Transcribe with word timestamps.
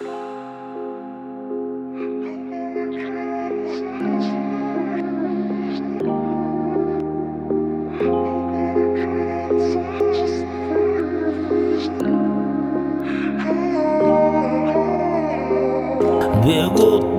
Бегут, 0.00 0.24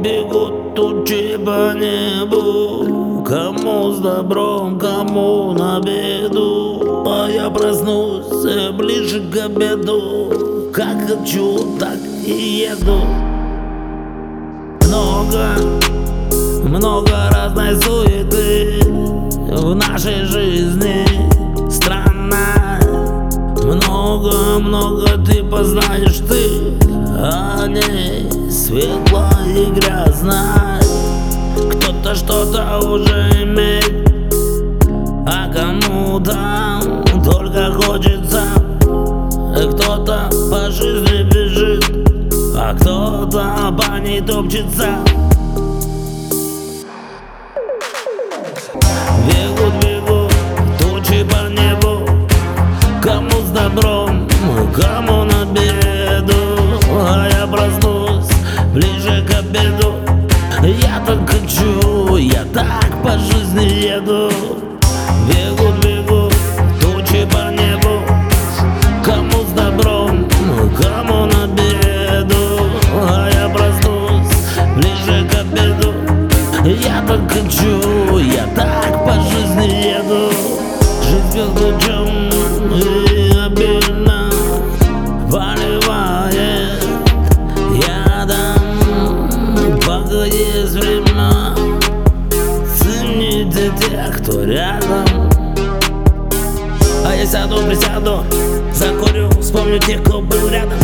бегут 0.02 0.76
тучи 0.76 1.38
по 1.38 1.73
небу 1.73 3.23
Кому 3.26 3.92
с 3.94 4.00
добром, 4.00 4.78
кому 4.78 5.54
на 5.54 5.80
беду. 5.80 7.05
А 7.07 7.30
я 7.30 7.50
проснусь 7.50 8.73
ближе 8.73 9.21
к 9.32 9.46
обеду. 9.46 10.71
Как 10.73 11.07
хочу, 11.07 11.78
так 11.80 12.14
еду. 12.28 13.02
Много, 14.88 15.56
много 16.64 17.11
разной 17.32 17.75
суеты 17.82 18.79
В 19.51 19.75
нашей 19.75 20.25
жизни. 20.25 21.06
Странно. 21.70 22.79
Много, 23.64 24.60
много 24.60 25.18
ты 25.25 25.43
познаешь 25.43 26.20
ты 26.28 26.75
о 27.18 27.65
ней 27.68 28.29
светло 28.51 29.23
и 29.48 29.65
грязно 29.71 30.79
Кто-то 31.71 32.14
что-то 32.14 32.80
уже 32.88 33.30
имеет 33.44 34.08
А 35.26 35.52
кому-то 35.52 36.36
только 37.23 37.72
хочется. 37.73 38.44
Кто-то 39.72 40.30
по 40.52 40.70
жизни 40.70 41.05
А 41.05 41.05
кто-то 42.80 43.75
по 43.78 44.00
ней 44.00 44.22
топчется 44.22 44.89
Бегут, 49.28 49.73
бегут 49.84 50.34
тучи 50.80 51.23
по 51.23 51.50
небу 51.50 52.08
Кому 53.02 53.42
с 53.42 53.50
добром, 53.52 54.28
кому 54.73 55.26
на 55.26 55.46
беду? 55.46 56.34
А 56.92 57.28
я 57.30 57.46
проснусь 57.46 58.30
ближе 58.73 59.23
к 59.28 59.38
обеду. 59.38 59.96
Я 60.64 61.00
так 61.06 61.30
хочу, 61.30 62.18
я 62.18 62.44
так 62.46 63.03
по 63.03 63.12
жизни 63.18 63.64
еду 63.64 64.31
Я 76.66 77.04
так 77.08 77.32
хочу, 77.32 78.18
я 78.18 78.48
так 78.56 79.06
по 79.06 79.14
жизни 79.14 79.94
еду. 79.94 80.32
Жизнь 81.04 81.36
бьет 81.36 81.50
лучом 81.62 82.10
и 82.74 83.38
обильно 83.38 84.32
Поливает. 85.32 86.84
Ядом 87.88 89.30
Пока 89.86 90.26
есть 90.26 90.72
время 90.72 91.56
Цените 92.80 93.72
тех, 93.80 94.24
кто 94.24 94.44
рядом. 94.44 95.30
А 97.06 97.16
я 97.16 97.28
сяду, 97.28 97.58
присяду, 97.68 98.24
закурю 98.74 99.30
Вспомню 99.40 99.78
тех, 99.78 100.02
кто 100.02 100.20
был 100.20 100.50
рядом. 100.50 100.80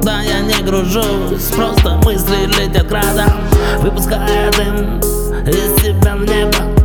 Да, 0.00 0.22
я 0.22 0.40
не 0.40 0.62
гружусь, 0.62 1.50
просто 1.54 2.00
мысли 2.04 2.46
летят 2.46 2.88
градом 2.88 3.32
Выпуская 3.82 4.50
дым 4.52 5.00
из 5.46 5.76
себя 5.82 6.16
в 6.16 6.24
небо 6.24 6.76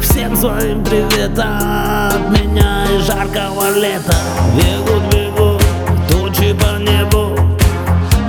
Всем 0.00 0.36
своим 0.36 0.84
привет 0.84 1.38
от 1.38 2.30
меня 2.30 2.86
и 2.90 2.98
жаркого 3.00 3.76
лета. 3.76 4.14
Бегут, 4.54 5.02
бегут 5.12 5.62
тучи 6.08 6.52
по 6.52 6.78
небу. 6.78 7.36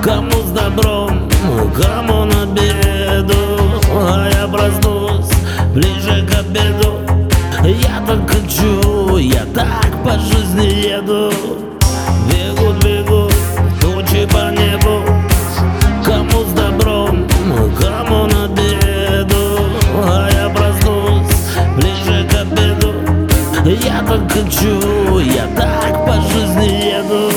Кому 0.02 0.32
с 0.32 0.52
добром, 0.52 1.30
кому 1.76 2.26
на 2.26 2.46
беду. 2.46 3.36
А 3.92 4.30
я 4.34 4.48
проснусь 4.48 5.30
ближе 5.74 6.26
к 6.26 6.40
обеду. 6.40 7.02
Я 7.64 8.02
так 8.08 8.30
хочу, 8.30 9.18
я 9.18 9.46
так 9.54 10.04
по 10.04 10.18
жизни 10.18 10.88
еду 10.88 11.75
Я 23.68 24.04
так 24.08 24.32
хочу, 24.32 25.20
я 25.22 25.48
так 25.58 26.06
по 26.06 26.14
жизни 26.22 26.94
еду. 27.00 27.35